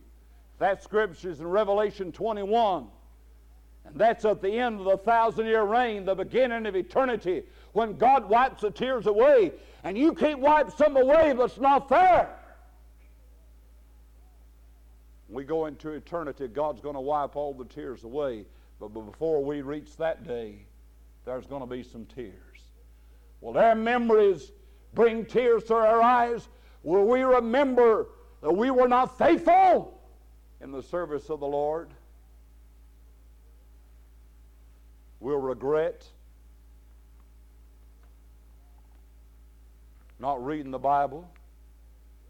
[0.59, 2.87] that scripture is in Revelation 21.
[3.85, 7.99] And that's at the end of the thousand year reign, the beginning of eternity, when
[7.99, 9.53] God wipes the tears away.
[9.85, 12.31] And you can't wipe some away that's not there.
[15.29, 18.47] When we go into eternity, God's going to wipe all the tears away.
[18.81, 20.66] But before we reach that day,
[21.27, 22.33] there's going to be some tears.
[23.41, 24.53] Will their memories
[24.95, 26.49] bring tears to our eyes?
[26.83, 28.07] Will we remember
[28.41, 30.01] that we were not faithful
[30.62, 31.91] in the service of the Lord?
[35.18, 36.07] We'll regret
[40.20, 41.29] not reading the Bible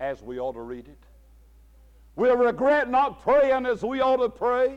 [0.01, 0.99] as we ought to read it.
[2.17, 4.77] We'll regret not praying as we ought to pray.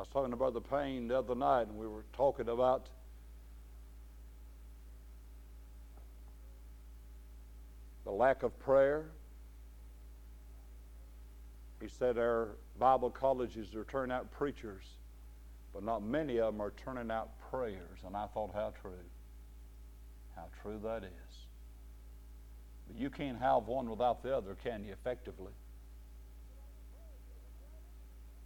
[0.00, 2.88] I was talking to Brother Payne the other night, and we were talking about
[8.06, 9.10] the lack of prayer.
[11.82, 12.48] He said our
[12.78, 14.84] Bible colleges are turning out preachers
[15.74, 18.00] but not many of them are turning out prayers.
[18.06, 18.92] And I thought, how true.
[20.34, 21.36] How true that is.
[22.88, 25.52] But you can't have one without the other, can you, effectively?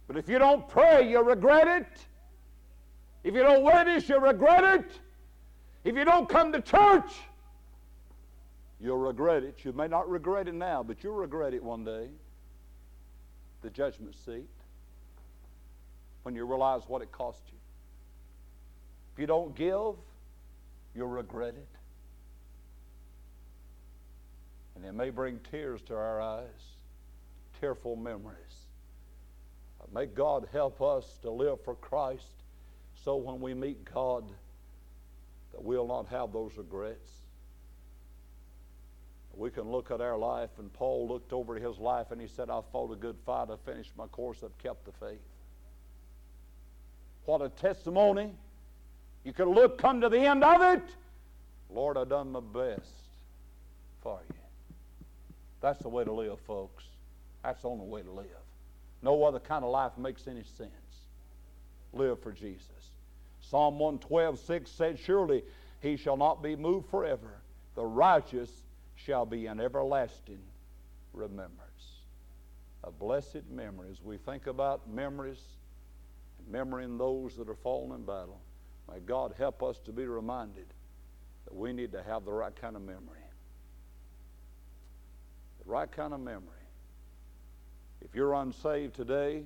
[0.07, 1.87] But if you don't pray, you'll regret it.
[3.23, 4.91] If you don't witness, you'll regret it.
[5.83, 7.11] If you don't come to church,
[8.79, 9.63] you'll regret it.
[9.63, 12.09] You may not regret it now, but you'll regret it one day.
[13.61, 14.47] The judgment seat
[16.21, 17.57] when you realize what it cost you.
[19.13, 19.95] If you don't give,
[20.95, 21.67] you'll regret it.
[24.75, 26.75] And it may bring tears to our eyes,
[27.59, 28.64] tearful memories.
[29.93, 32.43] May God help us to live for Christ
[33.03, 34.25] so when we meet God
[35.51, 37.09] that we'll not have those regrets.
[39.33, 42.49] We can look at our life, and Paul looked over his life and he said,
[42.49, 45.19] I fought a good fight, I finished my course, I've kept the faith.
[47.25, 48.31] What a testimony.
[49.23, 50.83] You could look, come to the end of it.
[51.69, 52.89] Lord, I've done my best
[54.01, 54.35] for you.
[55.61, 56.83] That's the way to live, folks.
[57.43, 58.44] That's the only way to live.
[59.05, 60.71] No other kind of life makes any sense.
[61.93, 62.89] Live for Jesus.
[63.39, 65.43] Psalm 112, 6 said, Surely
[65.79, 67.37] he shall not be moved forever.
[67.75, 68.49] The righteous
[68.95, 70.39] shall be an everlasting
[71.13, 71.51] remembrance.
[72.83, 73.89] A blessed memory.
[73.91, 75.43] As we think about memories,
[76.47, 78.41] remembering those that are fallen in battle.
[78.91, 80.65] May God help us to be reminded
[81.43, 83.21] that we need to have the right kind of memory.
[85.63, 86.54] The right kind of memory.
[88.05, 89.41] If you're unsaved today,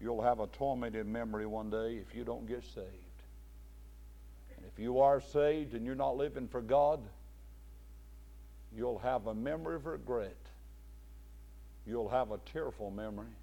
[0.00, 2.86] you'll have a tormented memory one day if you don't get saved.
[4.56, 7.00] And if you are saved and you're not living for God,
[8.74, 10.34] you'll have a memory of regret.
[11.86, 13.36] You'll have a tearful memory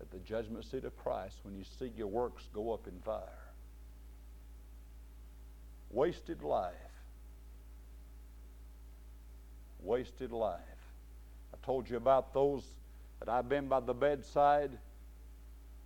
[0.00, 3.22] at the judgment seat of Christ when you see your works go up in fire.
[5.90, 6.72] Wasted life.
[9.80, 10.58] Wasted life.
[11.52, 12.64] I told you about those
[13.20, 14.70] that I've been by the bedside,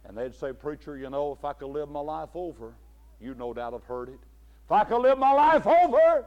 [0.05, 2.73] and they'd say, Preacher, you know, if I could live my life over,
[3.21, 4.21] you no doubt have heard it.
[4.65, 6.25] If I could live my life over,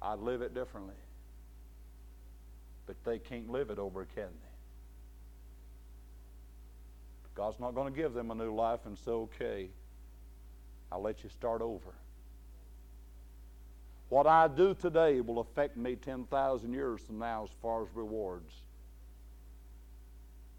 [0.00, 0.94] I'd live it differently.
[2.86, 4.52] But they can't live it over, can they?
[7.34, 9.68] God's not going to give them a new life and say, okay,
[10.90, 11.94] I'll let you start over.
[14.12, 18.52] What I do today will affect me 10,000 years from now as far as rewards.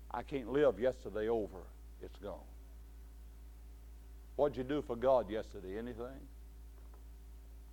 [0.09, 1.59] I can't live yesterday over.
[2.01, 2.33] It's gone.
[4.37, 5.77] What'd you do for God yesterday?
[5.77, 6.17] Anything?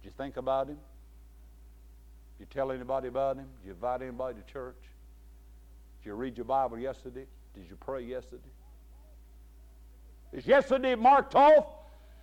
[0.03, 0.77] Did you think about Him?
[2.37, 3.47] Did you tell anybody about Him?
[3.63, 4.83] Did you invite anybody to church?
[6.03, 7.25] Did you read your Bible yesterday?
[7.55, 8.53] Did you pray yesterday?
[10.31, 11.65] Is yesterday marked off?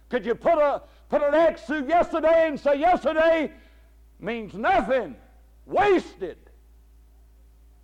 [0.09, 3.51] Could you put a put an X through yesterday and say yesterday
[4.19, 5.15] means nothing,
[5.65, 6.37] wasted,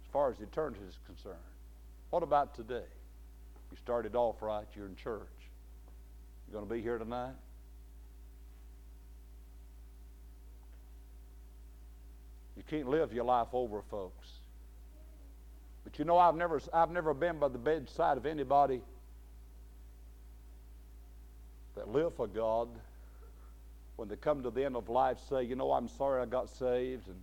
[0.06, 1.36] as far as eternity is concerned?
[2.10, 2.86] What about today?
[3.72, 4.68] You started off right.
[4.76, 5.28] You're in church.
[6.48, 7.34] You're going to be here tonight?
[12.56, 14.30] You can't live your life over, folks.
[15.84, 18.82] But you know, I've never, I've never been by the bedside of anybody
[21.76, 22.70] that lived for God
[23.96, 26.50] when they come to the end of life say, you know, I'm sorry I got
[26.50, 27.22] saved, and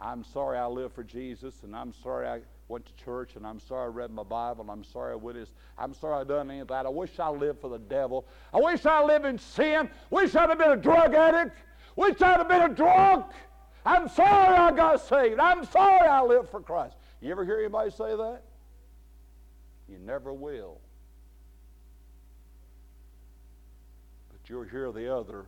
[0.00, 3.60] I'm sorry I live for Jesus, and I'm sorry I went to church, and I'm
[3.60, 6.60] sorry I read my Bible, and I'm sorry I witnessed, I'm sorry I done any
[6.60, 6.86] of that.
[6.86, 8.26] I wish I lived for the devil.
[8.52, 9.88] I wish I lived in sin.
[10.10, 11.56] Wish I'd have been a drug addict.
[11.96, 13.26] Wish I'd have been a drunk.
[13.86, 15.40] I'm sorry I got saved.
[15.40, 16.96] I'm sorry I lived for Christ.
[17.20, 18.42] You ever hear anybody say that?
[19.88, 20.80] You never will.
[24.30, 25.46] But you'll hear the other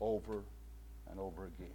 [0.00, 0.42] over
[1.10, 1.68] and over again.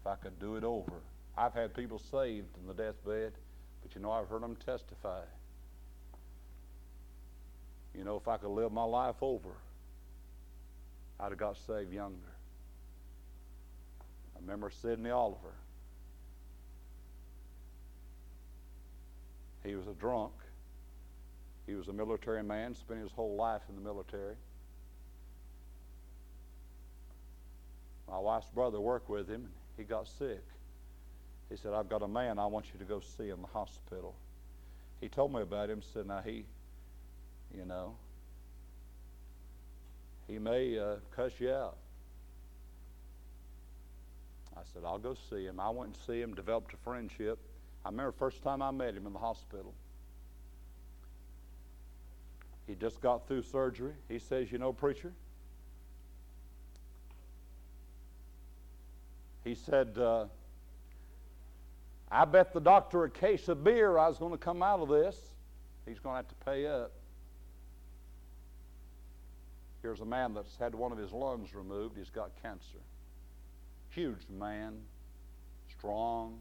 [0.00, 0.94] If I could do it over.
[1.36, 3.32] I've had people saved in the deathbed,
[3.82, 5.22] but you know, I've heard them testify.
[7.94, 9.50] You know, if I could live my life over,
[11.20, 12.16] I'd have got saved younger.
[14.36, 15.54] I remember Sidney Oliver.
[19.64, 20.32] He was a drunk.
[21.66, 24.34] He was a military man, spent his whole life in the military.
[28.12, 29.48] My wife's brother worked with him.
[29.78, 30.44] He got sick.
[31.48, 34.14] He said, I've got a man I want you to go see in the hospital.
[35.00, 36.44] He told me about him, said, now he,
[37.56, 37.96] you know,
[40.28, 41.78] he may uh, cuss you out.
[44.54, 45.58] I said, I'll go see him.
[45.58, 47.38] I went and see him, developed a friendship.
[47.82, 49.72] I remember the first time I met him in the hospital.
[52.66, 53.94] He just got through surgery.
[54.08, 55.12] He says, You know, preacher,
[59.44, 60.26] he said, uh,
[62.10, 64.88] I bet the doctor a case of beer I was going to come out of
[64.88, 65.16] this.
[65.86, 66.92] He's going to have to pay up.
[69.82, 71.96] Here's a man that's had one of his lungs removed.
[71.96, 72.78] He's got cancer.
[73.90, 74.74] Huge man,
[75.76, 76.38] strong,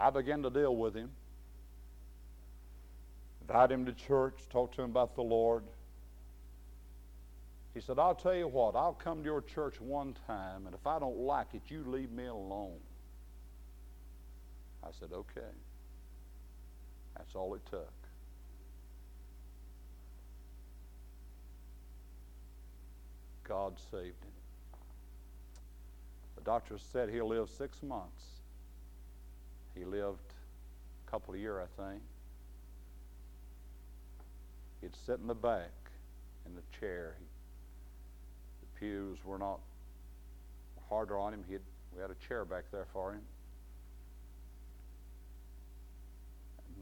[0.00, 1.10] I began to deal with him,
[3.42, 5.64] invite him to church, talk to him about the Lord.
[7.74, 10.86] He said, I'll tell you what, I'll come to your church one time, and if
[10.86, 12.80] I don't like it, you leave me alone.
[14.82, 15.40] I said, okay.
[17.16, 17.92] That's all it took.
[23.44, 24.30] God saved him.
[26.36, 28.24] The doctor said he'll live six months.
[29.74, 30.32] He lived
[31.06, 32.02] a couple of years, I think.
[34.80, 35.72] He'd sit in the back
[36.46, 37.16] in the chair.
[37.18, 37.24] He,
[38.80, 39.60] pews were not
[40.88, 41.44] harder on him.
[41.48, 41.60] He'd,
[41.94, 43.20] we had a chair back there for him.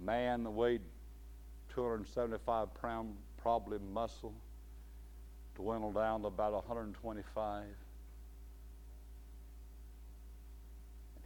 [0.03, 0.81] Man weighed
[1.75, 4.33] 275 pound, probably muscle,
[5.57, 7.65] dwindled down to about 125.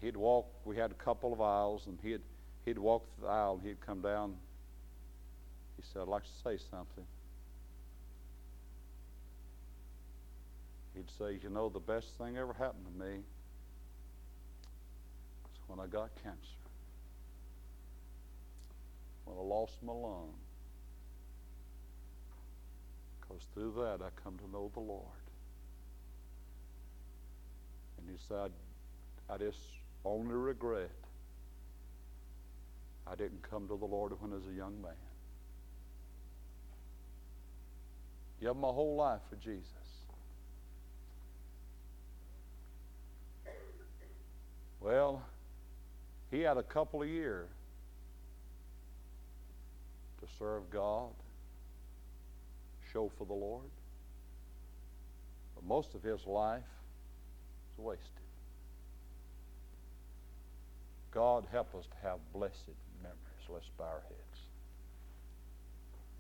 [0.03, 2.20] he'd walk, we had a couple of aisles, and he'd,
[2.66, 4.35] he'd walk the aisle and he'd come down.
[5.77, 7.05] He said, I'd like to say something.
[10.95, 13.16] He'd say, You know, the best thing ever happened to me
[15.45, 16.38] was when I got cancer.
[19.24, 20.34] When I lost my lung.
[23.20, 25.07] Because through that I come to know the Lord.
[27.99, 28.51] And he said,
[29.30, 29.61] I just
[30.05, 30.90] only regret
[33.07, 34.93] I didn't come to the Lord when I was a young man.
[38.40, 39.66] Give my whole life for Jesus.
[44.83, 45.22] Well,
[46.30, 47.49] he had a couple of years
[50.20, 51.11] to serve God,
[52.93, 53.70] show for the Lord.
[55.55, 56.62] But most of his life
[57.76, 58.09] was wasted.
[61.12, 62.70] God help us to have blessed
[63.03, 63.18] memories.
[63.49, 64.32] Let's bow our heads.